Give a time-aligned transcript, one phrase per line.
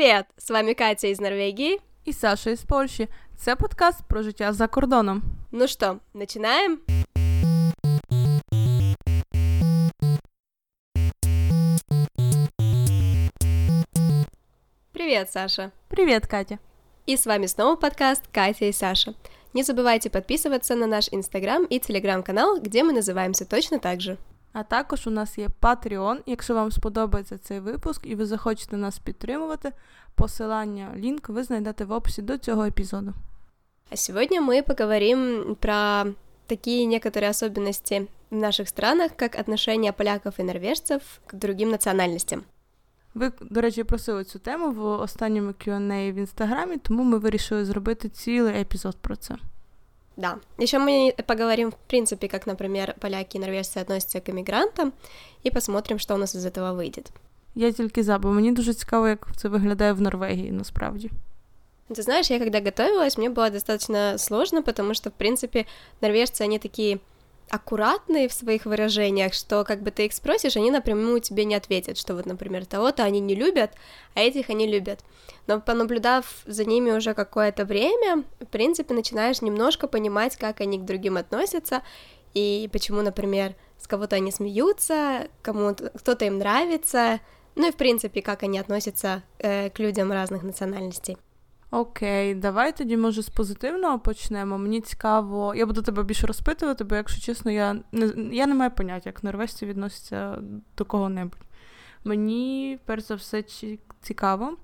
[0.00, 0.24] Привіт!
[0.36, 3.08] З вами Катя із Норвегії і Саша із Польщі.
[3.36, 5.22] Це подкаст про життя за кордоном.
[5.52, 6.76] Ну що, починаємо?
[14.92, 15.70] Привет, Саша.
[15.88, 16.58] Привет, Катя.
[17.08, 19.14] И с вами снова подкаст Катя и Саша.
[19.54, 24.16] Не забывайте подписываться на наш Инстаграм и Телеграм-канал, где мы называемся точно так же.
[24.53, 26.17] А також у нас є Patreon.
[26.25, 29.71] Якщо вам сподобається цей випуск і ви захочете нас підтримувати,
[30.15, 33.13] посилання, лінк ви знайдете в описі до цього епізоду.
[33.91, 36.13] А сегодня мы поговорим про
[36.47, 42.43] такие некоторые особенности в наших странах, как отношение поляков и норвежцев к другим национальностям.
[43.13, 48.09] Ви, до речі, просили цю тему в останньому Q&A в інстаграмі, тому ми вирішили зробити
[48.09, 49.35] цілий епізод про це.
[50.20, 50.38] Да.
[50.58, 54.92] Еще мы поговорим, в принципе, как, например, поляки и норвежцы относятся к иммигрантам,
[55.44, 57.10] и посмотрим, что у нас из этого выйдет.
[57.54, 61.10] Я тільки за, бо мені дуже цікаво, як це виглядає в Норвегії, насправді.
[61.88, 65.66] Ты знаешь, я когда готовилась, мне было достаточно сложно, потому что, в принципе,
[66.00, 66.98] норвежцы, они такие
[67.51, 71.97] аккуратные в своих выражениях, что как бы ты их спросишь, они напрямую тебе не ответят,
[71.97, 73.71] что вот, например, того-то они не любят,
[74.15, 75.01] а этих они любят.
[75.47, 80.85] Но понаблюдав за ними уже какое-то время, в принципе, начинаешь немножко понимать, как они к
[80.85, 81.83] другим относятся,
[82.33, 87.19] и почему, например, с кого-то они смеются, кому-то кто-то им нравится,
[87.55, 91.17] ну и в принципе, как они относятся э, к людям разных национальностей.
[91.70, 94.58] Окей, давай тоді, може, з позитивного почнемо.
[94.58, 98.70] Мені цікаво, я буду тебе більше розпитувати, бо, якщо чесно, я не я не маю
[98.70, 100.38] поняття, як норвежці відносяться
[100.76, 101.40] до кого-небудь.
[102.04, 103.44] Мені, перш за все,
[104.02, 104.56] цікаво,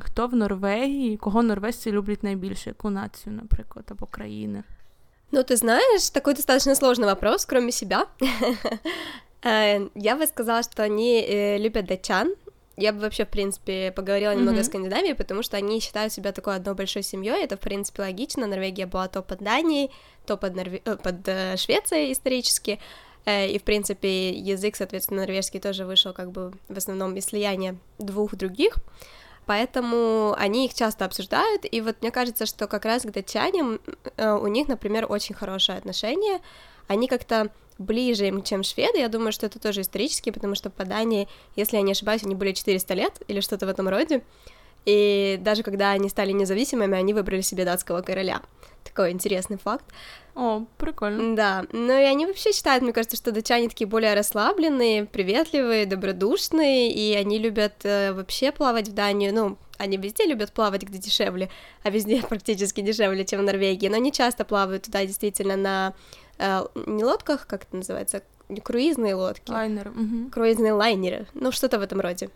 [0.00, 4.62] хто в Норвегії, кого норвежці люблять найбільше, яку націю, наприклад, або країни.
[5.32, 8.06] Ну, ты знаешь, такой достаточно сложный вопрос, кроме себя.
[9.42, 12.34] Э, я бы сказала, что они э, любят датчан,
[12.81, 14.61] я бы вообще, в принципе, поговорила немного mm-hmm.
[14.61, 17.43] о Скандинавии, потому что они считают себя такой одной большой семьей.
[17.43, 18.47] Это, в принципе, логично.
[18.47, 19.91] Норвегия была то под Данией,
[20.25, 20.81] то под, Норве...
[20.85, 22.79] Э, под э, Швецией исторически.
[23.25, 27.77] Э, и, в принципе, язык, соответственно, норвежский тоже вышел как бы в основном из слияния
[27.99, 28.75] двух других.
[29.45, 33.81] Поэтому они их часто обсуждают, и вот мне кажется, что как раз к датчанам
[34.17, 36.39] у них, например, очень хорошее отношение.
[36.87, 38.99] Они как-то ближе им, чем шведы.
[38.99, 42.35] Я думаю, что это тоже исторически, потому что по Дании, если я не ошибаюсь, они
[42.35, 44.23] были 400 лет или что-то в этом роде.
[44.85, 48.41] И даже когда они стали независимыми, они выбрали себе датского короля.
[48.83, 49.85] Такой интересный факт.
[50.33, 51.35] О, прикольно.
[51.35, 56.91] Да, ну и они вообще считают, мне кажется, что датчане такие более расслабленные, приветливые, добродушные,
[56.91, 61.49] и они любят э, вообще плавать в Данию, ну, они везде любят плавать, где дешевле,
[61.83, 65.93] а везде практически дешевле, чем в Норвегии, но они часто плавают туда действительно на
[66.41, 68.23] э, не лодках, как это называется,
[68.63, 69.51] круизные лодки.
[69.51, 69.91] Лайнеры.
[69.91, 70.31] Угу.
[70.31, 72.29] Круизные лайнеры, ну что-то в этом роде.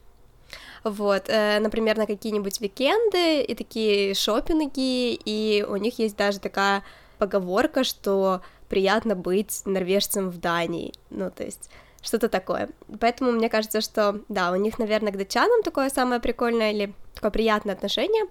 [0.84, 6.84] Вот, э, например, на какие-нибудь викенды и такие шопинги, и у них есть даже такая
[7.18, 11.70] поговорка, что приятно быть норвежцем в Дании, ну, то есть
[12.02, 12.70] что-то такое.
[13.00, 17.32] Поэтому мне кажется, что, да, у них, наверное, к датчанам такое самое прикольное или такое
[17.32, 18.26] приятное отношение,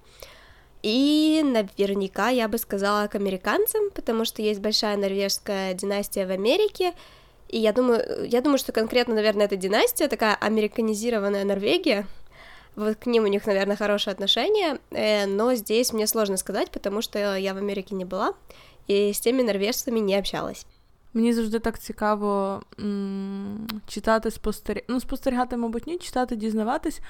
[0.84, 6.92] и наверняка я бы сказала к американцам, потому что есть большая норвежская династия в Америке,
[7.48, 12.06] и я думаю, я думаю, что конкретно, наверное, эта династия такая американизированная Норвегия,
[12.76, 17.00] вот к ним у них, наверное, хорошие отношения, э, но здесь мне сложно сказать, потому
[17.00, 18.34] что я в Америке не была,
[18.86, 20.66] и с теми норвежцами не общалась.
[21.14, 27.00] Мені завжди так цікаво м- читати, спостерігати, ну, спостерігати, мабуть, ні, читати, дізнаватись.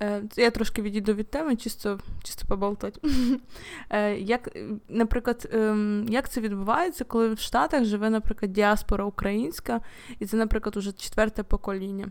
[0.00, 3.00] Е, Я трошки відійду від теми, чисто чисто поболтати.
[3.90, 4.56] Е, як,
[4.88, 5.76] Наприклад, е,
[6.08, 9.80] як це відбувається, коли в Штатах живе, наприклад, діаспора українська,
[10.18, 12.08] і це, наприклад, уже четверте покоління.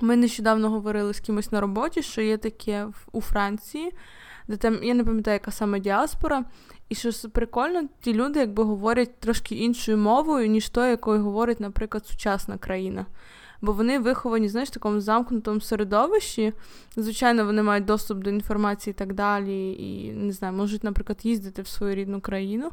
[0.00, 3.92] Ми нещодавно говорили з кимось на роботі, що є таке у Франції,
[4.48, 6.44] де там, я не пам'ятаю, яка саме діаспора,
[6.88, 12.06] і що прикольно, ті люди якби говорять трошки іншою мовою, ніж то, якою говорить, наприклад,
[12.06, 13.06] сучасна країна.
[13.60, 16.52] Бо вони виховані, знаєш, в такому замкнутому середовищі.
[16.96, 21.62] Звичайно, вони мають доступ до інформації і так далі, і не знаю, можуть, наприклад, їздити
[21.62, 22.70] в свою рідну країну.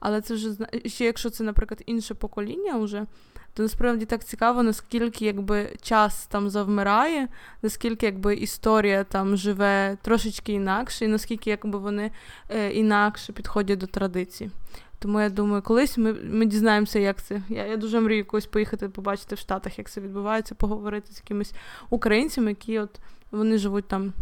[0.00, 0.50] Але це вже
[0.86, 3.06] ще якщо це, наприклад, інше покоління вже,
[3.54, 7.28] то насправді так цікаво, наскільки якби час там завмирає,
[7.62, 12.10] наскільки якби історія там живе трошечки інакше, і наскільки якби вони
[12.48, 14.50] е, інакше підходять до традицій.
[14.98, 17.42] Тому я думаю, колись ми ми дізнаємося, як це.
[17.48, 21.52] Я я дуже мрію когось поїхати побачити в Штатах, як це відбувається, поговорити з якимись
[21.90, 23.00] українцями, які от
[23.30, 24.12] вони живуть там.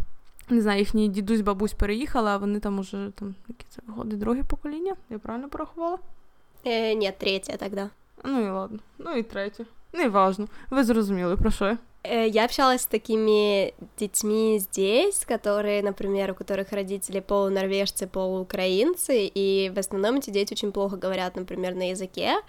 [0.51, 4.43] Не знаю, їхній дідусь, бабусь переїхали, а вони там уже там які це виходить, друге
[4.43, 4.95] покоління?
[5.11, 5.99] Я правильно порахувала?
[6.65, 7.83] Е, Ні, третє тоді.
[8.24, 8.80] Ну і ладно.
[8.98, 9.66] Ну і третє.
[9.94, 10.48] Не важно.
[10.70, 11.78] Ви зрозуміли, про що я?
[12.04, 19.72] Э, я общалась с такими детьми здесь, которые, например, у которых родители полунорвежцы, полуукраинцы, и
[19.74, 22.42] в основном эти дети очень плохо говорят, например, на языке.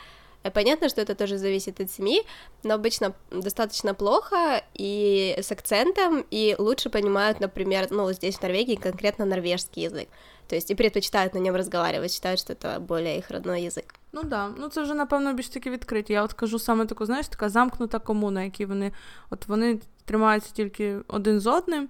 [0.42, 2.22] Э, понятно, что это тоже зависит от семьи,
[2.64, 8.75] но обычно достаточно плохо и с акцентом, и лучше понимают, например, ну, здесь в Норвегии
[8.75, 10.08] конкретно норвежский язык.
[10.48, 13.94] То есть і предпочитають на ньому розговаривати, вважають, що це більше їх родной язик.
[14.13, 16.06] Ну да, ну це вже напевно більш таки відкриті.
[16.09, 18.91] Я от кажу саме таку, знаєш, така замкнута комуна, які вони
[19.29, 21.89] от вони тримаються тільки один з одним,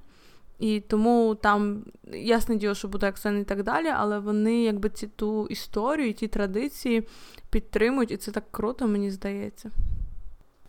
[0.60, 1.84] і тому там
[2.14, 6.28] ясне діло, що буде акцент і так далі, але вони якби ці ту історію, ті
[6.28, 7.08] традиції
[7.50, 9.72] підтримують, і це так круто, мені здається.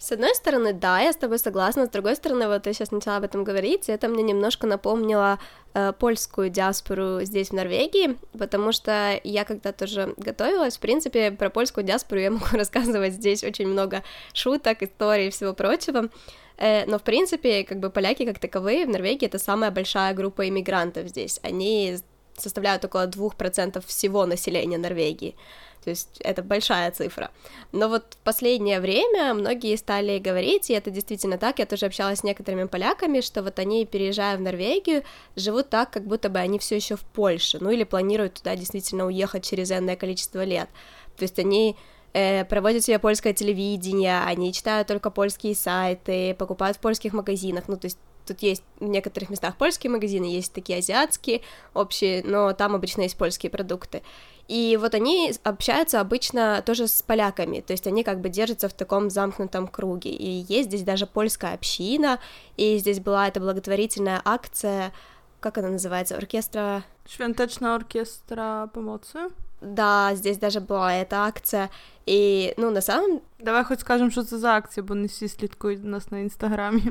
[0.01, 3.19] С одной стороны, да, я с тобой согласна, с другой стороны, вот ты сейчас начала
[3.19, 5.39] об этом говорить, и это мне немножко напомнило
[5.75, 11.51] э, польскую диаспору здесь, в Норвегии, потому что я когда тоже готовилась, в принципе, про
[11.51, 14.03] польскую диаспору я могу рассказывать здесь очень много
[14.33, 16.09] шуток, историй и всего прочего,
[16.57, 20.49] э, но, в принципе, как бы поляки как таковые в Норвегии это самая большая группа
[20.49, 21.99] иммигрантов здесь, они
[22.41, 25.35] составляют около 2% всего населения Норвегии,
[25.83, 27.31] то есть это большая цифра.
[27.73, 32.21] Но вот в последнее время многие стали говорить, и это действительно так, я тоже общалась
[32.21, 35.05] с некоторыми поляками, что вот они, переезжая в Норвегию,
[35.37, 39.07] живут так, как будто бы они все еще в Польше, ну или планируют туда действительно
[39.07, 40.69] уехать через энное количество лет.
[41.17, 41.77] То есть они
[42.13, 47.77] э, проводят себе польское телевидение, они читают только польские сайты, покупают в польских магазинах, ну
[47.77, 51.43] то есть тут есть в некоторых местах польские магазины, есть такие азиатские
[51.75, 54.03] общие, но там обычно есть польские продукты.
[54.49, 58.73] И вот они общаются обычно тоже с поляками, то есть они как бы держатся в
[58.73, 60.11] таком замкнутом круге.
[60.11, 62.19] И есть здесь даже польская община,
[62.57, 64.93] и здесь была эта благотворительная акция,
[65.39, 66.83] как она называется, оркестра...
[67.07, 69.31] Świąteczna оркестра pomocy?
[69.62, 71.70] Да, здесь даже была эта акция,
[72.06, 73.22] и, ну, на самом...
[73.40, 76.82] Давай хоть скажем, что это за акция, бо не все слідкують нас на Инстаграме.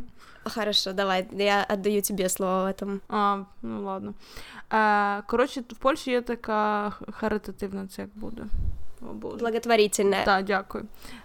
[0.44, 3.00] Хорошо, давай, я отдаю тебе слово в этом.
[3.08, 4.14] А, ну ладно.
[4.70, 8.42] А, коротше, в Польщі є така харитативна, це як буде.
[9.02, 9.36] О, Боже.
[9.36, 10.25] Благотворительна.
[10.25, 10.84] Так, дякую.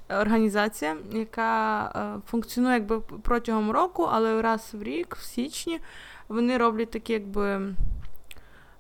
[0.09, 5.79] Організація, яка е, функціонує якби протягом року, але раз в рік, в січні,
[6.27, 7.75] вони роблять такі, якби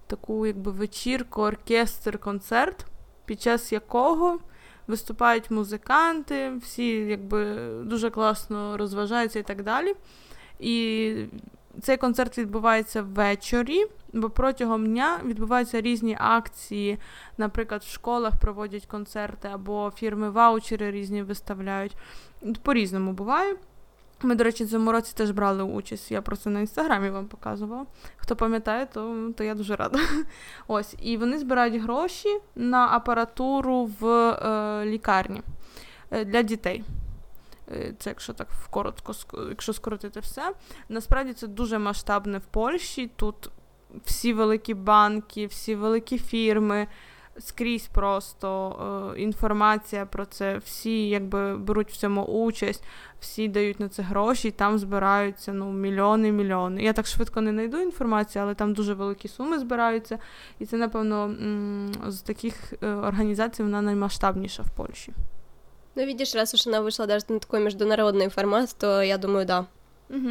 [0.06, 2.86] таку якби вечірку, оркестр, концерт,
[3.24, 4.38] під час якого
[4.86, 9.94] виступають музиканти, всі якби дуже класно розважаються і так далі.
[10.58, 11.14] І
[11.82, 16.98] цей концерт відбувається ввечері, бо протягом дня відбуваються різні акції.
[17.38, 21.96] Наприклад, в школах проводять концерти або фірми ваучери різні виставляють.
[22.62, 23.56] По-різному буває.
[24.22, 26.10] Ми, до речі, в цьому році теж брали участь.
[26.10, 27.86] Я просто на інстаграмі вам показувала.
[28.16, 29.98] Хто пам'ятає, то то я дуже рада.
[30.68, 35.42] Ось, І вони збирають гроші на апаратуру в е, лікарні
[36.10, 36.84] е, для дітей.
[37.72, 39.12] Е, це якщо так коротко,
[39.48, 40.52] якщо скоротити все.
[40.88, 43.10] Насправді це дуже масштабне в Польщі.
[43.16, 43.50] Тут
[44.04, 46.86] всі великі банки, всі великі фірми
[47.39, 52.83] скрізь просто е, інформація про це, всі якби беруть в цьому участь,
[53.19, 56.83] всі дають на це гроші, і там збираються ну, мільйони мільйони.
[56.83, 60.19] Я так швидко не знайду інформацію, але там дуже великі суми збираються.
[60.59, 61.35] І це, напевно,
[62.07, 65.13] з таких е, організацій вона наймасштабніша в Польщі.
[65.95, 69.65] Ну, видишь, раз уж она вышла даже на такой международный формат, то я думаю, да.
[70.09, 70.29] Угу.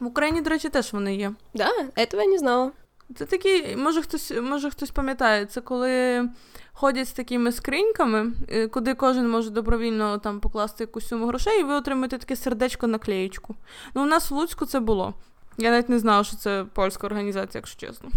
[0.00, 1.32] В Україні, до речі, теж вони є.
[1.54, 2.72] Да, этого я не знала.
[3.16, 6.28] Це такі, може хтось може хтось пам'ятає, це коли
[6.72, 11.64] ходять з такими скриньками, е, куди кожен може добровільно там покласти якусь суму грошей, і
[11.64, 13.54] ви отримаєте таке сердечко наклеєчку.
[13.94, 15.14] Ну, у нас в Луцьку це було.
[15.58, 18.10] Я навіть не знала, що це польська організація, якщо чесно.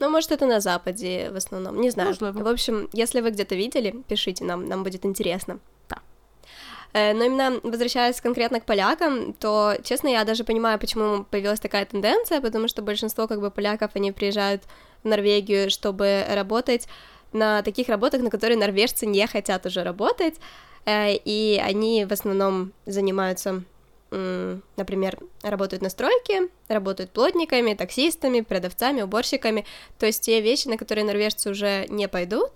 [0.00, 2.08] Ну, может, это на Западе в основном, не знаю.
[2.08, 2.42] Можливо.
[2.42, 5.58] В общем, если вы где-то видели, пишите нам, нам будет интересно.
[5.90, 5.96] Э,
[6.93, 12.39] Но именно возвращаясь конкретно к полякам, то, честно, я даже понимаю, почему появилась такая тенденция,
[12.39, 14.63] потому что большинство как бы поляков, они приезжают
[15.03, 16.87] в Норвегию, чтобы работать
[17.31, 20.35] на таких работах, на которые норвежцы не хотят уже работать,
[20.85, 23.63] э, и они в основном занимаются
[24.75, 29.65] например, работают на стройке, работают плотниками, таксистами, продавцами, уборщиками,
[29.97, 32.51] то есть те вещи, на которые норвежцы уже не пойдут,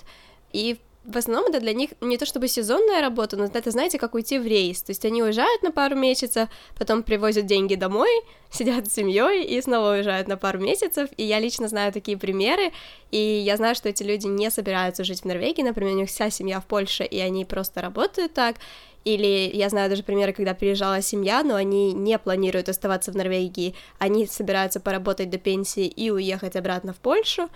[0.53, 0.77] и
[1.08, 4.38] в основном это для них не то чтобы сезонная работа, но это, знаете, как уйти
[4.38, 4.84] в рейс.
[4.84, 8.10] То есть они уезжают на пару месяцев, потом привозят деньги домой,
[8.52, 11.10] сидят с семьей и снова уезжают на пару месяцев.
[11.16, 12.74] И я лично знаю такие примеры,
[13.10, 16.30] и я знаю, что эти люди не собираются жить в Норвегии, например, у них вся
[16.30, 18.58] семья в Польше, и они просто работают так.
[19.06, 23.76] Или я знаю даже примеры, когда приезжала семья, но они не планируют оставаться в Норвегии,
[23.98, 27.48] они собираются поработать до пенсии и уехать обратно в Польшу.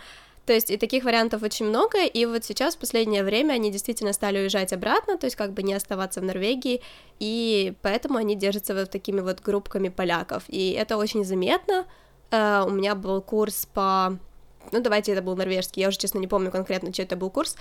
[0.46, 4.12] То есть и таких вариантов очень много, и вот сейчас в последнее время они действительно
[4.12, 6.82] стали уезжать обратно, то есть как бы не оставаться в Норвегии,
[7.20, 11.86] и поэтому они держатся вот такими вот группками поляков, и это очень заметно.
[12.32, 14.18] Uh, у меня был курс по
[14.73, 17.57] ну, давайте это был норвежский, я уже, честно, не помню конкретно, что это был курс,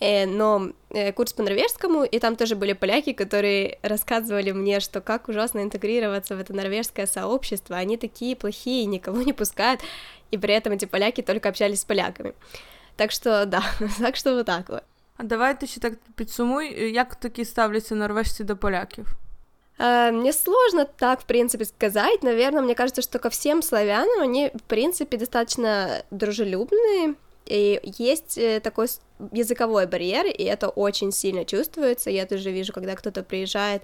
[0.00, 5.00] э, но э, курс по норвежскому, и там тоже были поляки, которые рассказывали мне, что
[5.00, 9.80] как ужасно интегрироваться в это норвежское сообщество, они такие плохие, никого не пускают,
[10.30, 12.34] и при этом эти поляки только общались с поляками.
[12.96, 13.62] Так что, да,
[13.98, 14.82] так что вот так вот.
[15.16, 19.06] А давайте ще так підсумуй, як такі ставляться норвежці до поляків?
[19.77, 22.23] Э, мне сложно так, в принципе, сказать.
[22.23, 27.15] Наверное, мне кажется, что ко всем славянам они, в принципе, достаточно дружелюбные.
[27.45, 28.87] И есть э, такой
[29.31, 32.09] языковой барьер, и это очень сильно чувствуется.
[32.09, 33.83] Я тоже вижу, когда кто-то приезжает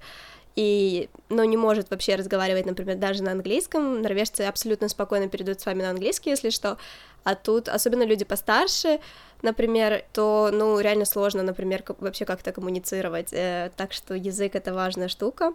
[0.55, 4.01] и, ну, не может вообще разговаривать, например, даже на английском.
[4.01, 6.77] Норвежцы абсолютно спокойно перейдут с вами на английский, если что.
[7.23, 8.99] А тут, особенно люди постарше,
[9.42, 13.32] например, то, ну, реально сложно, например, вообще как-то коммуницировать.
[13.32, 15.52] Э, так что язык — это важная штука.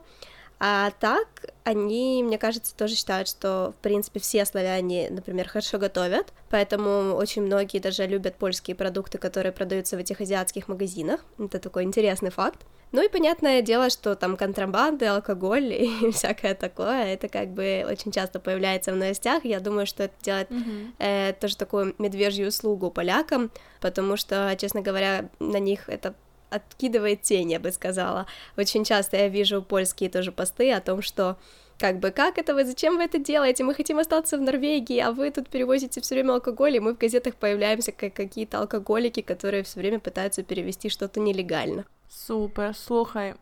[0.60, 1.28] А так,
[1.64, 7.42] они, мне кажется, тоже считают, что, в принципе, все славяне, например, хорошо готовят, поэтому очень
[7.42, 11.24] многие даже любят польские продукты, которые продаются в этих азиатских магазинах.
[11.38, 12.60] Это такой интересный факт.
[12.94, 18.12] Ну и понятное дело, что там контрабанды, алкоголь и всякое такое, это как бы очень
[18.12, 19.44] часто появляется в новостях.
[19.44, 20.92] Я думаю, что это делает mm-hmm.
[21.00, 26.14] э, тоже такую медвежью услугу полякам, потому что, честно говоря, на них это
[26.54, 28.26] откидывает тень, я бы сказала.
[28.56, 31.36] Очень часто я вижу польские тоже посты о том, что
[31.78, 35.10] как бы, как это вы, зачем вы это делаете, мы хотим остаться в Норвегии, а
[35.10, 39.62] вы тут перевозите все время алкоголь, и мы в газетах появляемся как какие-то алкоголики, которые
[39.62, 41.84] все время пытаются перевести что-то нелегально.
[42.08, 43.34] Супер, слухай.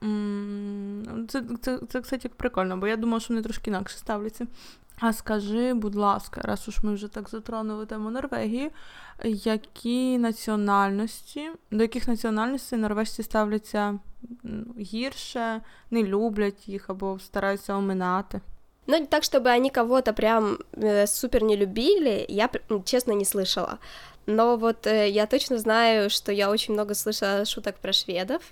[1.28, 4.46] Це, це, це, кстати, прикольно, бо я думала, що вони трошки інакше ставляться.
[4.99, 8.71] А скажи, будь ласка, раз уж ми вже так затронули тему Норвегії,
[9.23, 13.99] які національності, до яких національностей норвежці ставляться
[14.79, 18.41] гірше, не люблять їх або стараються оминати?
[18.87, 22.49] Ну, не так, чтобы они кого-то прям э, супер не любили, я,
[22.85, 23.77] честно, не слышала.
[24.26, 28.42] Но вот э, я точно знаю, что я очень много слышала шуток про шведов,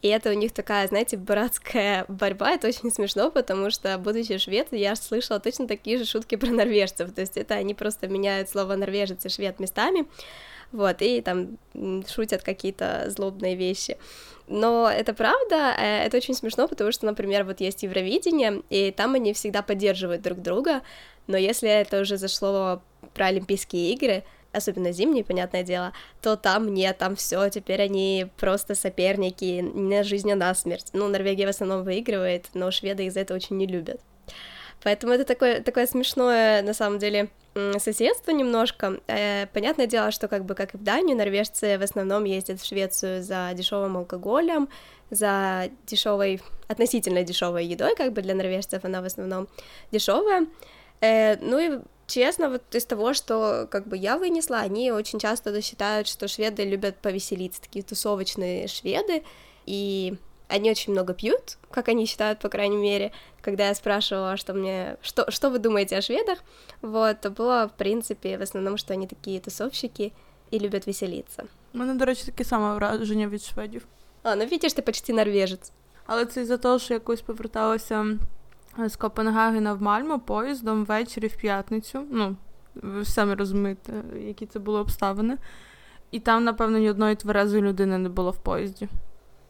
[0.00, 4.68] и это у них такая, знаете, братская борьба, это очень смешно, потому что, будучи швед,
[4.70, 8.76] я слышала точно такие же шутки про норвежцев, то есть это они просто меняют слово
[8.76, 10.06] норвежец и швед местами,
[10.70, 11.58] вот, и там
[12.06, 13.96] шутят какие-то злобные вещи.
[14.46, 19.14] Но это правда, э, это очень смешно, потому что, например, вот есть Евровидение, и там
[19.14, 20.82] они всегда поддерживают друг друга,
[21.26, 22.82] но если это уже зашло
[23.14, 28.74] про Олимпийские игры, особенно зимние, понятное дело, то там нет, там все, теперь они просто
[28.74, 30.88] соперники, не жизнь, а на смерть.
[30.92, 34.00] Ну, Норвегия в основном выигрывает, но шведы из-за этого очень не любят.
[34.82, 37.28] Поэтому это такое, такое смешное, на самом деле,
[37.78, 39.00] соседство немножко.
[39.08, 42.66] Э, понятное дело, что как бы как и в Данию, норвежцы в основном ездят в
[42.66, 44.68] Швецию за дешевым алкоголем,
[45.10, 49.48] за дешевой, относительно дешевой едой, как бы для норвежцев она в основном
[49.90, 50.46] дешевая.
[51.00, 55.61] Э, ну и честно, вот из того, что как бы я вынесла, они очень часто
[55.61, 59.23] считают, что шведы любят повеселиться, такие тусовочные шведы,
[59.65, 60.15] и
[60.47, 63.11] они очень много пьют, как они считают, по крайней мере.
[63.41, 66.39] Когда я спрашивала, что мне, что, что вы думаете о шведах,
[66.81, 70.13] вот, то было, в принципе, в основном, что они такие тусовщики
[70.51, 71.43] и любят веселиться.
[71.73, 73.85] У мене, до речі, таке саме враження від шведів.
[74.23, 75.71] А, ну видиш, ти почти норвежець.
[76.05, 78.17] Але це із-за того, що якось поверталася
[78.87, 82.03] з Копенгагена в Мальму поїздом ввечері в п'ятницю.
[82.11, 82.35] Ну,
[82.75, 85.37] ви самі розумієте, які це були обставини.
[86.11, 88.87] І там, напевно, ні одної тверезої людини не було в поїзді.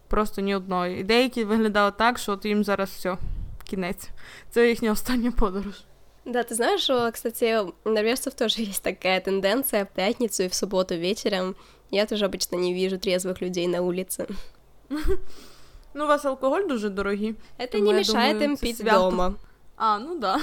[0.08, 1.00] Просто ні одної.
[1.00, 3.18] І деякі виглядали так, що от їм зараз все,
[3.64, 4.10] кінець.
[4.50, 5.84] Це їхня остання подорож.
[6.26, 10.54] Да, ты знаешь, что, кстати, у норвежцев тоже есть такая тенденция в пятницу и в
[10.54, 11.56] субботу вечером.
[11.92, 14.26] Я тоже обычно не вижу трезвых людей на улице.
[15.94, 17.36] Ну, у вас алкоголь дуже дорогий.
[17.58, 19.00] Это не мешает думаю, им пить свято.
[19.00, 19.36] дома.
[19.78, 20.40] А, ну да.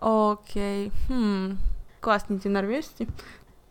[0.00, 0.90] Окей.
[1.08, 1.56] Хм.
[2.00, 3.06] Классные эти норвежцы.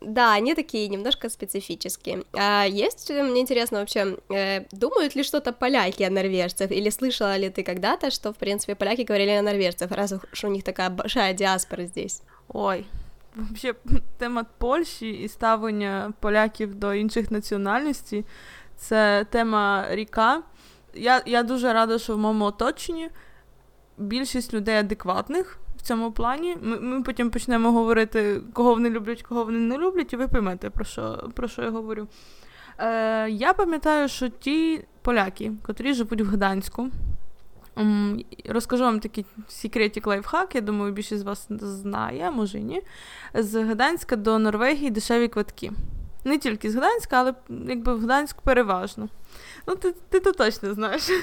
[0.00, 2.24] Да, они такие немножко специфические.
[2.32, 7.50] А есть, мне интересно вообще, э, думают ли что-то поляки о норвежцах, или слышала ли
[7.50, 11.34] ты когда-то, что, в принципе, поляки говорили о норвежцах, раз уж у них такая большая
[11.34, 12.22] диаспора здесь?
[12.48, 12.86] Ой,
[13.36, 13.74] вообще,
[14.18, 18.24] тема Польщі і ставлення поляків до інших національностей
[18.77, 20.41] Це тема ріка.
[20.93, 23.09] Я я дуже рада, що в моєму оточенні
[23.97, 26.57] більшість людей адекватних в цьому плані.
[26.61, 30.69] Ми ми потім почнемо говорити, кого вони люблять, кого вони не люблять, і ви поймете,
[30.69, 32.07] про що про що я говорю.
[32.79, 36.89] Е, Я пам'ятаю, що ті поляки, котрі живуть в Гданську,
[38.49, 42.81] Розкажу вам такий секретик лайфхак, я думаю, більшість з вас знає, може і ні.
[43.33, 45.71] З Гданська до Норвегії дешеві квитки.
[46.25, 47.33] Не тільки з Гданська, але
[47.69, 49.09] якби в Гданськ переважно.
[49.67, 51.09] Ну, ти ти то точно знаєш.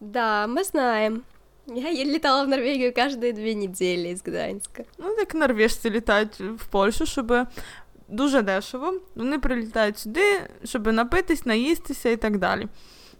[0.00, 1.18] Да, ми знаємо.
[1.66, 4.82] Я літала в Норвегію кожні дві неділі з Гданська.
[4.98, 7.46] Ну, як норвежці літають в Польщу, щоб
[8.08, 8.94] дуже дешево.
[9.14, 12.68] Вони прилітають сюди, щоб напитись, наїстися і так далі.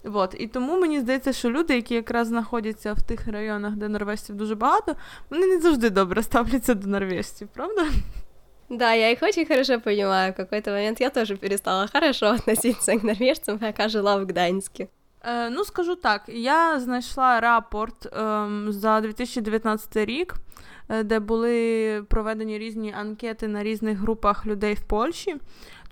[0.04, 0.34] От.
[0.38, 4.54] І тому мені здається, що люди, які якраз знаходяться в тих районах, де норвежців дуже
[4.54, 4.96] багато,
[5.30, 7.86] вони не завжди добре ставляться до норвежців, правда?
[8.70, 10.32] Да, я их очень хорошо понимаю.
[10.32, 14.88] В какой-то момент я тоже перестала хорошо относиться к норвежцам, пока жила в Гданьске.
[15.24, 20.34] Е, ну, скажу так, я знайшла рапорт е, за 2019 рік,
[20.88, 25.36] е, де були проведені різні анкети на різних групах людей в Польщі,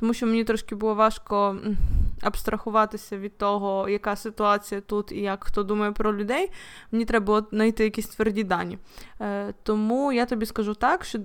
[0.00, 1.56] тому що мені трошки було важко
[2.23, 6.50] абстрахуватися від того, яка ситуація тут і як хто думає про людей.
[6.92, 8.78] Мені треба було знайти якісь тверді дані.
[9.21, 11.18] Е, Тому я тобі скажу так, що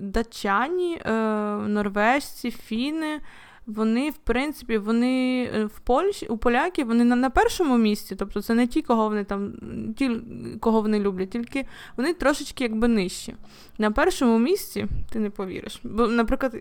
[0.00, 1.12] датчані, е,
[1.56, 3.20] норвежці, фіни
[3.66, 8.42] вони, в принципі, вони е, в Польщі, у поляків вони на, на першому місці, тобто
[8.42, 9.52] це не ті, кого вони там,
[9.96, 10.20] ті,
[10.60, 11.66] кого вони люблять, тільки
[11.96, 13.34] вони трошечки якби нижчі.
[13.78, 15.80] На першому місці ти не повіриш.
[15.82, 16.56] Бо, наприклад,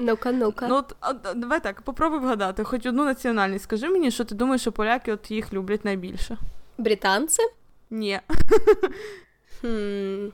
[0.00, 0.68] ну-ка, ну-ка.
[0.68, 3.64] Ну, от, от, давай так, попробуй вгадати, хоч одну національність.
[3.64, 6.38] Скажи мені, що ти думаєш, що поляки от їх люблять найбільше?
[6.78, 7.42] Британці?
[7.90, 8.20] Ні.
[9.60, 10.28] Хм.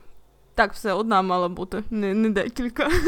[0.55, 2.89] Так, все, одна мала бути, не не декілька.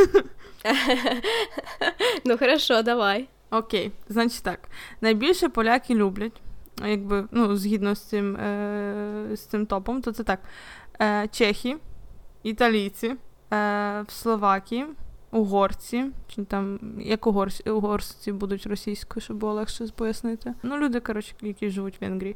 [2.26, 3.28] Ну, хорошо, давай.
[3.52, 4.60] Окей, значить так.
[5.02, 6.42] Найбільше поляки люблять,
[6.86, 10.40] якби, ну, згідно з цим е, з цим топом, то це так.
[11.02, 11.78] Е, Чехи,
[12.44, 13.16] італійці, е,
[14.08, 14.86] в Словакії,
[15.32, 20.54] угорці, чи там як угорці, угорці будуть російською, щоб було легше пояснити.
[20.64, 22.36] Ну, люди, коротше, які живуть в Венгрії.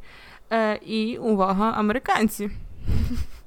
[0.52, 2.50] Е, І увага, американці.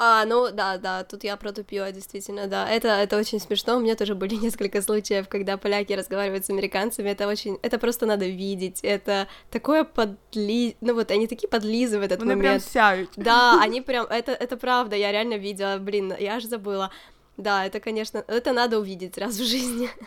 [0.00, 2.68] А, ну да, да, тут я протупила, действительно, да.
[2.68, 3.76] Это, это очень смешно.
[3.76, 7.08] У меня тоже были несколько случаев, когда поляки разговаривают с американцами.
[7.08, 8.80] Это очень, это просто надо видеть.
[8.84, 10.76] Это такое подли...
[10.82, 12.42] Ну вот, они такие подлизы в этот Они момент.
[12.42, 13.10] прям сяют.
[13.16, 16.90] Да, они прям, это, это правда, я реально видела, блин, я аж забыла.
[17.38, 19.88] Да, это, конечно, это надо увидеть раз в жизни.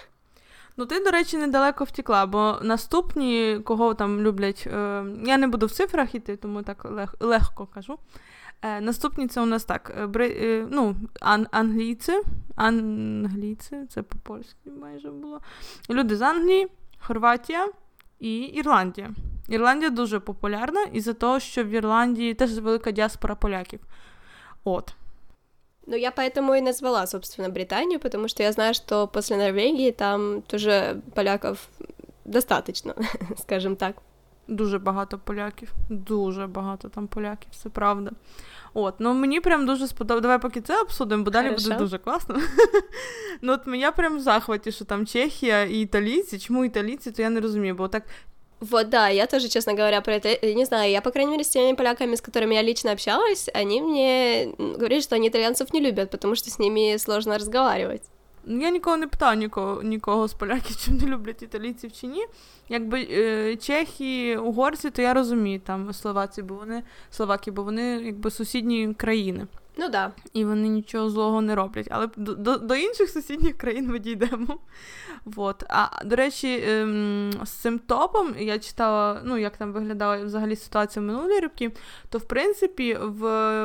[0.77, 5.65] Ну, ти, до речі, недалеко втекла, бо наступні, кого там люблять, е, я не буду
[5.65, 7.97] в цифрах іти, тому так лег, легко кажу.
[8.64, 9.94] Е, Наступні це у нас так.
[9.98, 12.12] Е, бри, е, ну, ан, Англійці.
[12.56, 15.40] Англійці, це по-польськи майже було.
[15.90, 17.68] Люди з Англії, Хорватія
[18.20, 19.10] і Ірландія.
[19.48, 23.80] Ірландія дуже популярна із-за того, що в Ірландії теж велика діаспора поляків.
[24.64, 24.94] От.
[25.86, 30.42] Ну, я поэтому и назвала, собственно, Британию, потому что я знаю, что после Норвегии там
[30.42, 31.68] тоже поляков
[32.24, 32.94] достаточно,
[33.36, 33.96] скажем так.
[34.47, 35.73] Дуже багато поляків.
[35.89, 38.11] Дуже багато там поляків, це правда.
[38.73, 40.21] От, ну мені прям дуже сподобалося.
[40.21, 41.63] Давай поки це обсудимо, бо далі Хорошо.
[41.63, 42.35] буде дуже класно.
[43.41, 46.39] ну от я прям в захваті, що там Чехія і італійці.
[46.39, 48.03] Чому італійці, то я не розумію, бо так.
[48.59, 50.91] Вот, да, я тоже, честно говоря, про это не знаю.
[50.91, 55.01] Я, по крайней мере, с теми поляками, с которыми я лично общалась, они мне говорили,
[55.01, 58.03] что они итальянцев не любят, потому что с ними сложно разговаривать.
[58.46, 62.26] Ну, я нікого не питаю нікого, нікого з поляків, чи не люблять італійців чи ні.
[62.68, 68.30] Якби е, чехи, угорці, то я розумію там словаці, бо вони словаки, бо вони якби
[68.30, 69.46] сусідні країни.
[69.76, 70.12] Ну да.
[70.32, 71.88] І вони нічого злого не роблять.
[71.90, 74.58] Але до, до, до інших сусідніх країн ми дійдемо.
[75.24, 75.64] Вот.
[75.68, 81.02] А до речі, ем, з цим топом я читала, ну як там виглядала взагалі ситуація
[81.02, 81.70] в минулі роки,
[82.08, 83.22] то в принципі в,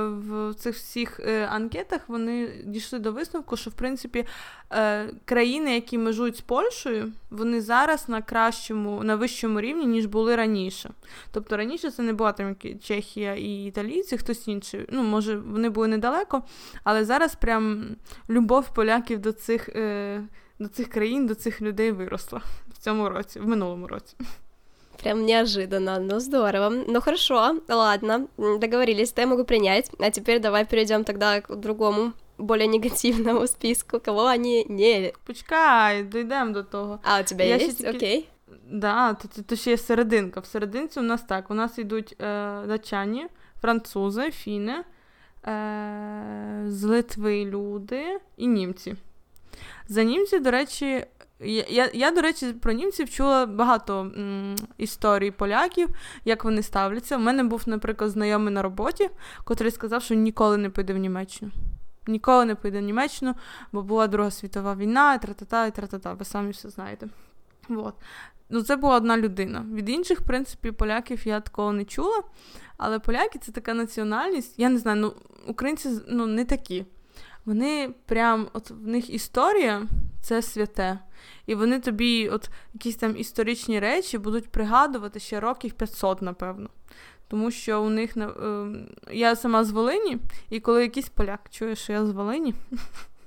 [0.09, 4.25] в цих всіх е, анкетах вони дійшли до висновку, що в принципі
[4.71, 10.35] е, країни, які межують з Польщею, вони зараз на кращому, на вищому рівні, ніж були
[10.35, 10.89] раніше.
[11.31, 14.85] Тобто раніше це не була там Чехія і італійці, хтось інший.
[14.89, 16.43] Ну, може, вони були недалеко,
[16.83, 17.95] але зараз прям
[18.29, 19.69] любов поляків до цих.
[19.69, 20.21] Е,
[20.59, 22.41] до цих країн, до цих людей виросла
[22.73, 24.15] в цьому році, в минулому році.
[25.03, 26.69] Прям неожиданно, ну здорово.
[26.88, 29.91] Ну хорошо, ладно, договорились, я могу принять.
[29.99, 35.13] А теперь давай перейдем тогда к другому, более негативному списку, кого они не...
[35.25, 36.99] Почекай, дійдемо до того.
[37.03, 37.75] А, у тебя Я есть?
[37.75, 38.29] ще тільки- Окей.
[38.71, 40.39] Да, то, то, то ще є серединка.
[40.39, 43.27] В серединці у нас так: у нас йдуть е, датчані,
[43.62, 44.83] французи, фіни,
[45.47, 48.95] е, з Литви люди і німці.
[49.88, 51.06] За німці, до речі,
[51.39, 55.89] я, я, я, до речі, про німців чула багато м, історій поляків,
[56.25, 57.17] як вони ставляться.
[57.17, 59.10] У мене був, наприклад, знайомий на роботі,
[59.43, 61.52] котрий сказав, що ніколи не піде в Німеччину.
[62.08, 63.36] Ніколи не піде в Німеччину,
[63.71, 66.13] бо була Друга світова війна, і тра-та-та, і тра-та-та.
[66.13, 67.08] Ви самі все знаєте.
[67.67, 67.95] Вот.
[68.49, 69.65] Ну, це була одна людина.
[69.73, 72.23] Від інших, в принципі, поляків я такого не чула.
[72.77, 74.59] Але поляки це така національність.
[74.59, 75.13] Я не знаю, ну
[75.47, 76.85] українці ну, не такі.
[77.45, 79.87] Вони прям, от в них історія
[80.21, 80.99] це святе.
[81.45, 86.69] І вони тобі, от якісь там історичні речі, будуть пригадувати ще років 500, напевно.
[87.27, 88.27] Тому що у них е,
[89.11, 90.17] я сама з Волині,
[90.49, 92.53] і коли якийсь поляк чує, що я з Волині,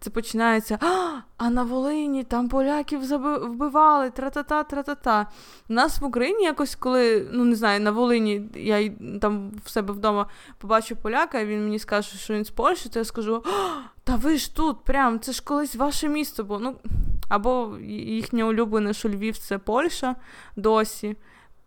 [0.00, 0.78] це починається.
[0.80, 3.00] А а на Волині там поляків
[3.46, 5.26] вбивали, тра-та-та, тра-та-та.
[5.68, 9.92] У нас в Україні якось, коли, ну не знаю, на Волині я там в себе
[9.92, 10.26] вдома
[10.58, 13.44] побачу поляка, і він мені скаже, що він з Польщі, то я скажу:
[14.04, 16.60] та ви ж тут, прям, це ж колись ваше місто було.
[16.60, 16.76] Ну,
[17.28, 20.16] Або їхнє улюблене, що Львів це Польща
[20.56, 21.16] досі.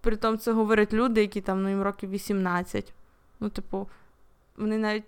[0.02, 2.94] Притом це говорять люди, які там ну, їм років 18.
[3.40, 3.88] Ну, типу,
[4.58, 5.04] вони навіть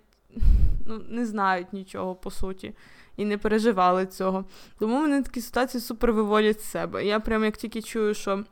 [0.86, 2.74] ну, не знають нічого по суті
[3.16, 4.44] і не переживали цього.
[4.78, 7.04] Тому мене такі ситуації супер виводять з себе.
[7.04, 8.44] Я прям як тільки чую, що.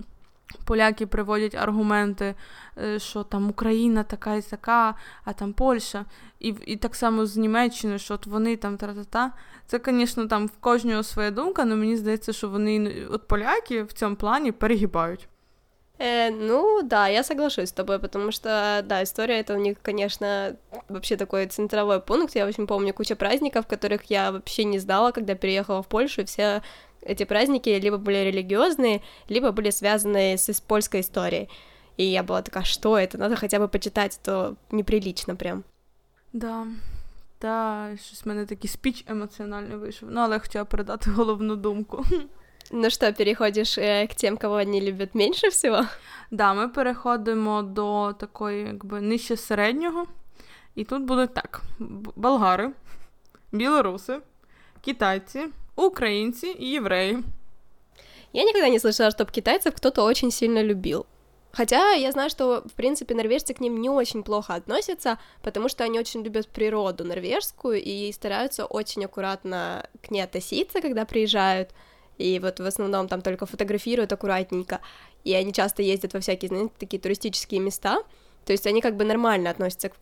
[0.64, 2.34] Поляки приводять аргументи,
[2.78, 4.94] е, що там Україна така і така,
[5.24, 6.04] а там Польща,
[6.40, 9.32] і і так само з Німеччини, що от вони там та-та-та.
[9.66, 13.92] Це, звісно, там в кожного своя думка, але мені здається, що вони от поляки в
[13.92, 15.28] цьому плані перегибають.
[15.99, 20.55] Э, ну да, я соглашусь с тобой, потому что, да, история это у них, конечно,
[20.87, 22.35] вообще такой центровой пункт.
[22.35, 26.25] Я очень помню кучу праздников, которых я вообще не знала, когда переехала в Польшу, и
[26.25, 26.61] все
[27.01, 31.49] эти праздники либо были религиозные, либо были связаны с, с польской историей.
[31.97, 33.17] И я была такая, что это?
[33.17, 35.63] Надо хотя бы почитать, то неприлично прям.
[36.31, 36.65] Да.
[37.39, 40.09] Та, щось в мене такий спіч емоціональний вийшов.
[40.11, 42.05] Ну, але я хотіла передати головну думку.
[42.71, 45.85] Ну що, переходиш э, к тем, кого вони люблять менше всього?
[46.31, 50.05] Да, ми переходимо до такої, якби нижче середнього.
[50.75, 51.61] І тут будуть так:
[52.15, 52.71] болгари,
[53.51, 54.19] білоруси,
[54.81, 57.23] китайці, украинцы и евреи.
[58.33, 61.05] Я никогда не слышала, чтобы китайцев кто-то очень сильно любил.
[61.51, 65.83] Хотя я знаю, что, в принципе, норвежцы к ним не очень плохо относятся, потому что
[65.83, 71.71] они очень любят природу норвежскую и стараются очень аккуратно к ней относиться, когда приезжают
[72.17, 74.79] и вот в основном там только фотографируют аккуратненько,
[75.23, 78.03] и они часто ездят во всякие, знаете, такие туристические места,
[78.45, 79.95] то есть они как бы нормально относятся к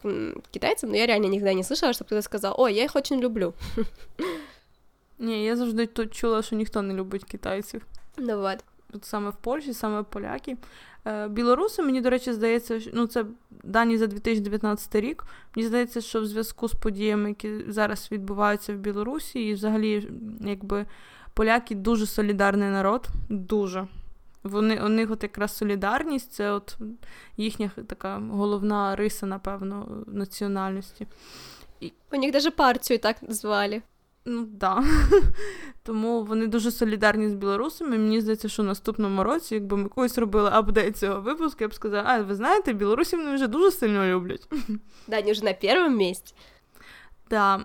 [0.51, 3.53] китайцам, но я реально никогда не слышала, чтобы кто-то сказал, ой, я их очень люблю.
[5.19, 7.81] Ні, я завжди тут чула, що ніхто не любить китайців.
[8.17, 8.63] Ну вот.
[8.91, 10.57] Тут саме в Польщі, саме поляки.
[11.05, 13.25] Е, білоруси, мені, до речі, здається, ну це
[13.63, 15.23] дані за 2019 рік.
[15.55, 20.09] Мені здається, що в зв'язку з подіями, які зараз відбуваються в Білорусі, і взагалі,
[20.41, 20.85] якби
[21.34, 23.86] поляки дуже солідарний народ, дуже.
[24.42, 26.76] Вони у них от якраз солідарність, це от
[27.36, 31.06] їхня така головна риса, напевно, національності.
[31.80, 31.92] І...
[32.12, 33.82] У них навіть партію так звали.
[34.24, 34.84] Ну да.
[35.82, 37.98] Тому вони дуже солідарні з білорусами.
[37.98, 41.74] Мені здається, що в наступному році, якби ми когось робили апдейт цього випуску, я б
[41.74, 44.48] сказала, а ви знаєте, білорусів вони вже дуже сильно люблять.
[45.06, 46.34] Да, вони вже на першому місці.
[47.32, 47.60] Да,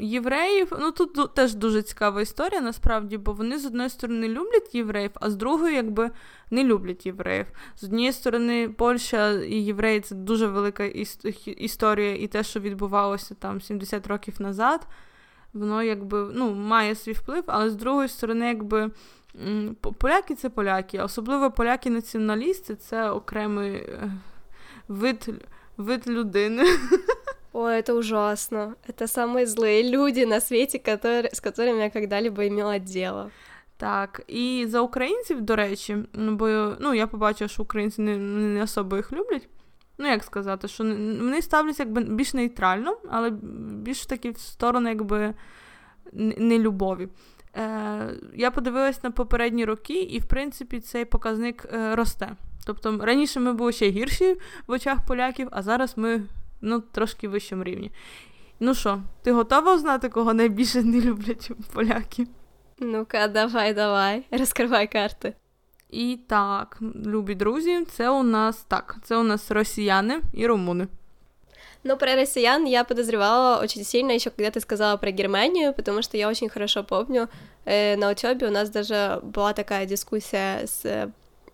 [0.00, 5.10] євреїв, ну тут теж дуже цікава історія, насправді, бо вони з одної сторони люблять євреїв,
[5.14, 6.10] а з другої, якби
[6.50, 7.46] не люблять євреїв.
[7.76, 10.84] З однієї сторони, Польща і євреї це дуже велика
[11.46, 14.86] історія, і те, що відбувалося там 70 років назад,
[15.52, 18.90] воно якби ну, має свій вплив, але з другої сторони, якби.
[19.98, 24.12] Поляки це поляки, особливо поляки-націоналісти це окремий е,
[24.88, 25.28] вид,
[25.76, 26.64] вид людини.
[27.53, 28.75] Ой, это ужасно.
[28.87, 33.31] Это самые злые люди на свете, которые, з которыми я когда-либо имела дело.
[33.77, 38.63] Так, і за українців, до речі, ну, бо ну, я побачила, що українці не не
[38.63, 39.49] особо їх люблять.
[39.97, 43.29] Ну, як сказати, що вони ставляться якби більш нейтрально, але
[43.81, 45.33] більш таки в сторону якби
[46.37, 47.07] нелюбові.
[47.55, 52.35] Е, Я подивилась на попередні роки, і, в принципі, цей показник е, росте.
[52.65, 56.21] Тобто раніше ми були ще гірші в очах поляків, а зараз ми
[56.61, 57.91] ну, трошки вищому рівні.
[58.59, 62.27] Ну що, ти готова узнати, кого найбільше не люблять поляки?
[62.79, 65.33] Ну-ка, давай, давай, розкривай карти.
[65.89, 70.87] І так, любі друзі, це у нас так, це у нас росіяни і румуни.
[71.83, 76.17] Ну, про россиян я подозревала очень сильно еще, когда ты сказала про Германию, потому что
[76.17, 77.29] я очень хорошо помню,
[77.65, 81.11] э, на учебе у нас даже была такая дискуссия с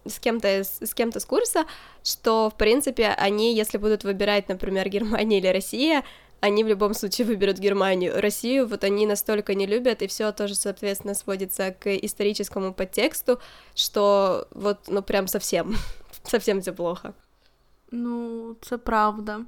[0.08, 1.64] С кем-то с кем-то с курса,
[2.04, 6.04] что, в принципе, они, если будут выбирать, например, Германия или Россия,
[6.40, 8.20] они в любом случае выберут Германию.
[8.20, 13.40] Россию вот они настолько не любят, и все тоже, соответственно, сводится к историческому подтексту,
[13.74, 15.74] что вот, ну, прям совсем,
[16.24, 17.14] совсем все плохо.
[17.90, 19.40] Ну, це правда.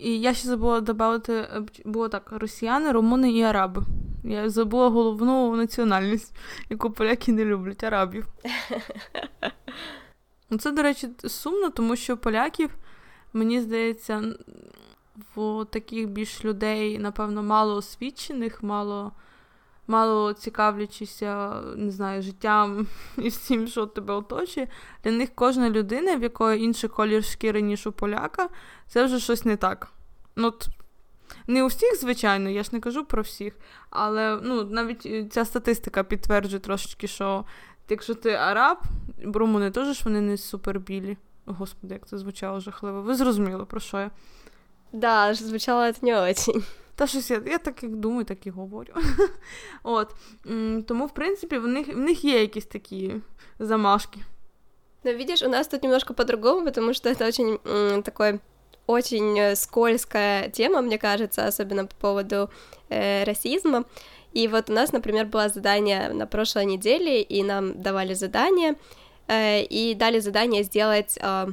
[0.00, 3.82] І я ще забула додати, е, було так: росіяни, румуни і араби.
[4.24, 6.36] Я забула головну національність,
[6.70, 8.26] яку поляки не люблять арабів.
[10.50, 12.70] Ну, це, до речі, сумно, тому що поляків,
[13.32, 14.34] мені здається,
[15.34, 19.12] в таких більш людей, напевно, мало освічених, мало
[19.86, 22.86] мало цікавлячися, не знаю, життям
[23.18, 24.68] і всім, що тебе оточує.
[25.04, 28.48] Для них кожна людина, в якої інший колір шкіри, ніж у поляка,
[28.88, 29.88] це вже щось не так.
[30.36, 30.52] Ну,
[31.46, 33.56] Не у всіх, звичайно, я ж не кажу про всіх,
[33.90, 37.44] але ну, навіть ця статистика підтверджує трошечки, що
[37.88, 38.78] якщо ти араб,
[39.24, 41.16] румуни теж вони не супербілі.
[41.46, 43.02] Господи, як це звучало жахливо.
[43.02, 44.10] Ви зрозуміли, про що я?
[44.92, 46.64] Да, звучало це не очень.
[46.95, 48.93] Та щось я я так як думаю, так і говорю.
[49.83, 50.15] От.
[50.87, 53.15] Тому, в принципі, в них в них є якісь такі
[53.59, 54.19] замашки.
[55.03, 58.39] Но видишь, у нас тут немножко по-другому, потому что это очень м, такой
[58.87, 62.49] очень э, скользкая тема, мне кажется, особенно по поводу
[62.89, 63.85] э, расизма.
[64.33, 68.75] И вот у нас, например, было задание на прошлой неделе, и нам давали задание,
[69.27, 71.47] э, и дали задание сделать, э,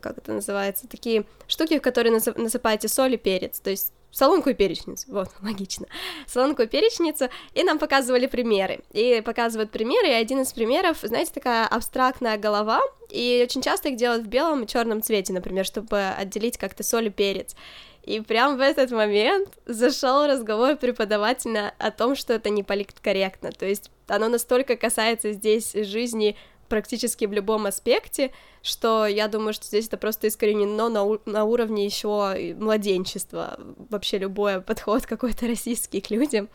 [0.00, 4.53] как это называется, такие штуки, в которые насыпаете соль и перец, то есть солонку и
[4.53, 5.87] перечницу, вот, логично,
[6.27, 11.31] солонку и перечницу, и нам показывали примеры, и показывают примеры, и один из примеров, знаете,
[11.33, 16.09] такая абстрактная голова, и очень часто их делают в белом и черном цвете, например, чтобы
[16.09, 17.55] отделить как-то соль и перец,
[18.03, 23.65] и прям в этот момент зашел разговор преподавателя о том, что это не политкорректно, то
[23.65, 26.35] есть оно настолько касается здесь жизни
[26.68, 28.30] практически в любом аспекте,
[28.62, 33.58] что я думаю, что здесь это просто искоренено на, у- на уровне еще младенчества,
[33.90, 36.48] вообще любой подход какой-то российский к людям.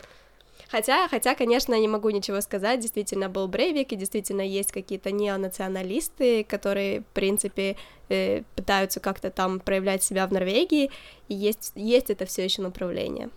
[0.71, 6.43] Хотя, хотя, конечно, не могу ничего сказать, действительно был Брейвик, и действительно есть какие-то неонационалисты,
[6.43, 7.75] которые, в принципе,
[8.09, 10.91] э, пытаются как-то там проявлять себя в Норвегии,
[11.29, 13.29] и есть, есть это все еще направление.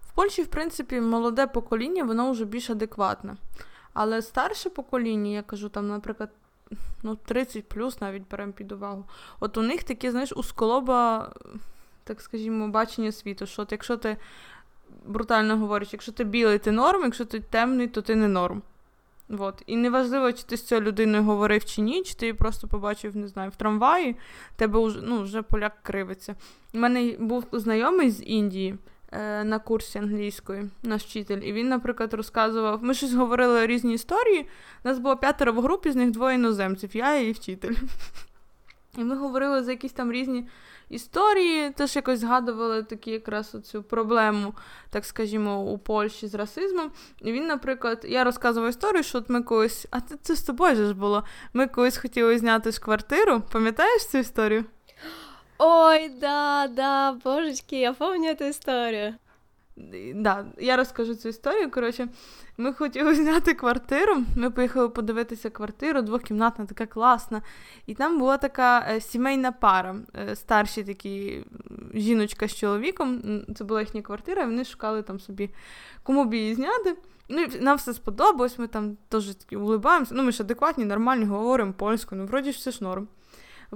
[0.00, 3.36] В Польщі, в принципі, молоде покоління, воно вже більш адекватне.
[3.93, 6.29] Але старше покоління, я кажу, там, наприклад,
[7.03, 9.05] ну, 30 плюс навіть беремо під увагу.
[9.39, 11.31] От у них таке, знаєш, усколоба,
[12.03, 13.45] так скажімо, бачення світу.
[13.45, 14.17] що от Якщо ти,
[15.05, 18.61] брутально говорячи, якщо ти білий, ти норм, якщо ти темний, то ти не норм.
[19.37, 19.63] От.
[19.65, 23.15] І неважливо, чи ти з цією людиною говорив чи ні, чи ти її просто побачив,
[23.15, 24.15] не знаю, в трамваї,
[24.55, 26.35] тебе вже ну, вже поляк кривиться.
[26.73, 28.77] У мене був знайомий з Індії.
[29.13, 31.37] Е, на курсі англійської, наш вчитель.
[31.37, 32.83] І він, наприклад, розказував.
[32.83, 34.47] Ми щось говорили різні історії.
[34.83, 37.75] Нас було п'ятеро в групі, з них двоє іноземців, я і вчитель.
[38.97, 40.47] І ми говорили за якісь там різні
[40.89, 44.53] історії, теж якось згадували такі якраз оцю проблему,
[44.89, 46.91] так скажімо, у Польщі з расизмом.
[47.21, 50.75] І він, наприклад, я розказував історію, що от ми колись, а це, це з тобою
[50.75, 51.23] ж було.
[51.53, 53.41] Ми колись хотіли зняти ж квартиру.
[53.51, 54.65] Пам'ятаєш цю історію?
[55.63, 59.15] Ой, да, да, божечки, я помню эту історію.
[60.15, 61.71] Да, Я розкажу цю історію.
[61.71, 62.07] Коротше,
[62.57, 64.23] ми хотіли зняти квартиру.
[64.35, 67.41] Ми поїхали подивитися квартиру, двохкімнатна, така класна.
[67.85, 71.45] І там була така е, сімейна пара, е, старші такі
[71.93, 73.21] жіночка з чоловіком.
[73.55, 75.49] Це була їхня квартира, і вони шукали там собі,
[76.03, 76.95] кому б її зняти.
[77.29, 80.15] Ну, Нам все сподобалось, ми там теж улибаємося.
[80.15, 83.07] Ну, ми ж адекватні, нормальні, говоримо польською, ну, вроді ж все ж норм.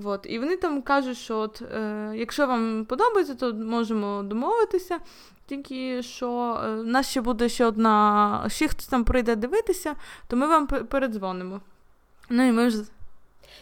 [0.04, 0.26] От.
[0.30, 5.00] І вони там кажуть, що от, е, якщо вам подобається, то можемо домовитися.
[5.46, 9.96] Тільки що е, в нас ще буде ще одна, ще хтось там прийде дивитися,
[10.28, 11.62] то ми вам передзвонимо.
[12.30, 12.84] Ну і ми ж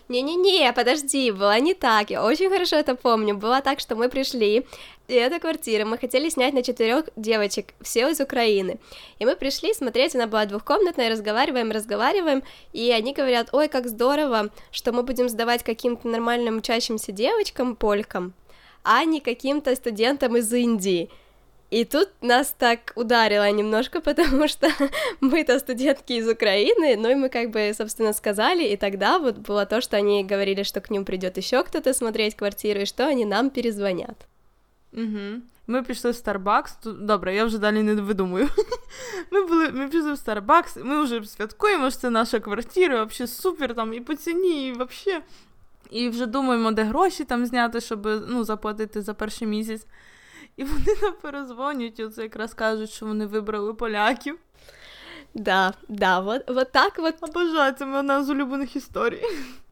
[0.09, 3.35] Не-не-не, подожди, было не так, я очень хорошо это помню.
[3.35, 4.65] Было так, что мы пришли,
[5.07, 8.79] и эта квартира, мы хотели снять на четырех девочек, все из Украины.
[9.19, 14.49] И мы пришли смотреть, она была двухкомнатная, разговариваем, разговариваем, и они говорят, ой, как здорово,
[14.71, 18.33] что мы будем сдавать каким-то нормальным учащимся девочкам, полькам,
[18.83, 21.09] а не каким-то студентам из Индии.
[21.72, 24.68] И тут нас так ударило немножко, потому что
[25.20, 29.66] мы-то студентки из Украины, ну и мы как бы, собственно, сказали, и тогда вот было
[29.66, 33.26] то, что они говорили, что к ним придет еще кто-то смотреть квартиру, и что они
[33.26, 34.26] нам перезвонят.
[34.92, 35.42] Угу.
[35.66, 36.92] Ми пішли в Starbucks.
[37.04, 38.48] Добре, я вже далі не видумую.
[39.30, 43.74] Ми були, ми пішли в Starbucks, ми вже святкуємо, що це наша квартира, взагалі супер
[43.74, 45.22] там і по ціні, і взагалі.
[45.90, 49.86] І вже думаємо, де гроші там зняти, щоб ну, заплатити за перший місяць.
[50.56, 54.38] І вони нам перезвонюють, і оце якраз кажуть, що вони вибрали поляків.
[55.34, 57.14] Да, да, вот, вот так вот.
[57.20, 59.22] Обожаю, це одна з улюблених історій.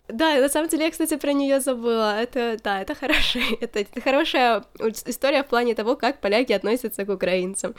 [0.09, 2.21] Да, на самом деле я, кстати, про нее забыла.
[2.21, 4.63] Это, да, это хорошая, это, это хорошая
[5.07, 7.75] история в плане того, как поляки относятся к українцям.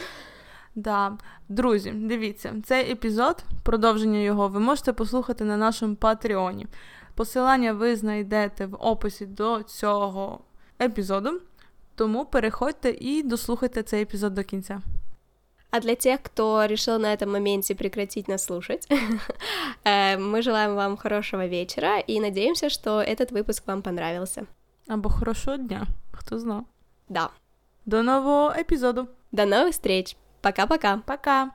[0.76, 1.18] Да,
[1.50, 6.68] друзі, дивіться, цей епізод, продовження його, ви можете послухати на нашому Патреоні.
[7.16, 10.40] Посилання ви знайдете в описі до цього
[10.82, 11.42] епізоду.
[12.02, 14.82] Тому переходьте і дослухайте цей епізод до кінця.
[15.72, 18.88] А для тех, кто решил на этом моменте прекратить нас слушать,
[19.84, 24.46] э, мы желаем вам хорошего вечера и надеемся, что этот выпуск вам понравился.
[24.88, 26.64] Або хорошого дня, хто знав.
[27.10, 27.30] Да.
[27.86, 29.08] До нового епізоду.
[29.32, 30.16] До новых встреч.
[30.42, 31.02] Пока-пока.
[31.06, 31.52] Пока.